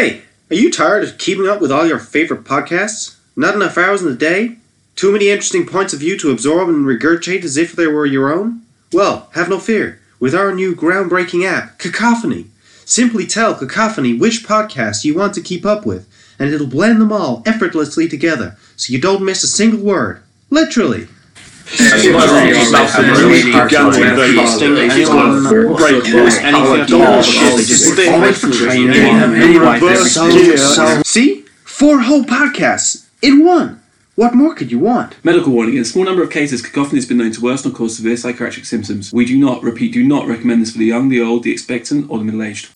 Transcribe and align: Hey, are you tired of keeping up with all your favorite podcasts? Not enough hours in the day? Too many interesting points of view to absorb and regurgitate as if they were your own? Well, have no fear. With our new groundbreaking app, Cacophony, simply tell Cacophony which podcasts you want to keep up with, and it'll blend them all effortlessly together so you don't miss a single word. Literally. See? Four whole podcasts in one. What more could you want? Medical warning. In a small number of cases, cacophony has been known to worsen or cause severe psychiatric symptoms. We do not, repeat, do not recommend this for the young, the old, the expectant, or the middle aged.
Hey, 0.00 0.22
are 0.50 0.56
you 0.56 0.72
tired 0.72 1.04
of 1.04 1.18
keeping 1.18 1.46
up 1.46 1.60
with 1.60 1.70
all 1.70 1.86
your 1.86 1.98
favorite 1.98 2.44
podcasts? 2.44 3.16
Not 3.36 3.54
enough 3.54 3.76
hours 3.76 4.00
in 4.00 4.08
the 4.08 4.14
day? 4.14 4.56
Too 4.96 5.12
many 5.12 5.28
interesting 5.28 5.66
points 5.66 5.92
of 5.92 6.00
view 6.00 6.18
to 6.20 6.30
absorb 6.30 6.70
and 6.70 6.86
regurgitate 6.86 7.44
as 7.44 7.58
if 7.58 7.72
they 7.72 7.86
were 7.86 8.06
your 8.06 8.32
own? 8.32 8.62
Well, 8.94 9.28
have 9.34 9.50
no 9.50 9.58
fear. 9.58 10.00
With 10.18 10.34
our 10.34 10.54
new 10.54 10.74
groundbreaking 10.74 11.44
app, 11.44 11.78
Cacophony, 11.78 12.46
simply 12.86 13.26
tell 13.26 13.54
Cacophony 13.54 14.14
which 14.14 14.42
podcasts 14.42 15.04
you 15.04 15.14
want 15.14 15.34
to 15.34 15.42
keep 15.42 15.66
up 15.66 15.84
with, 15.84 16.08
and 16.38 16.48
it'll 16.48 16.66
blend 16.66 16.98
them 16.98 17.12
all 17.12 17.42
effortlessly 17.44 18.08
together 18.08 18.56
so 18.76 18.94
you 18.94 18.98
don't 18.98 19.22
miss 19.22 19.44
a 19.44 19.48
single 19.48 19.80
word. 19.80 20.22
Literally. 20.48 21.08
See? 31.04 31.44
Four 31.64 32.00
whole 32.00 32.24
podcasts 32.24 33.06
in 33.22 33.44
one. 33.44 33.80
What 34.20 34.34
more 34.34 34.54
could 34.54 34.70
you 34.70 34.78
want? 34.78 35.16
Medical 35.24 35.52
warning. 35.52 35.76
In 35.76 35.80
a 35.80 35.84
small 35.84 36.04
number 36.04 36.22
of 36.22 36.30
cases, 36.30 36.60
cacophony 36.60 36.98
has 36.98 37.06
been 37.06 37.16
known 37.16 37.32
to 37.32 37.40
worsen 37.40 37.70
or 37.70 37.74
cause 37.74 37.96
severe 37.96 38.18
psychiatric 38.18 38.66
symptoms. 38.66 39.10
We 39.14 39.24
do 39.24 39.38
not, 39.38 39.62
repeat, 39.62 39.94
do 39.94 40.06
not 40.06 40.26
recommend 40.26 40.60
this 40.60 40.72
for 40.72 40.78
the 40.78 40.84
young, 40.84 41.08
the 41.08 41.22
old, 41.22 41.42
the 41.42 41.52
expectant, 41.52 42.10
or 42.10 42.18
the 42.18 42.24
middle 42.24 42.42
aged. 42.42 42.68